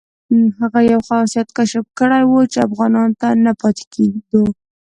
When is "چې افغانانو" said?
2.51-3.17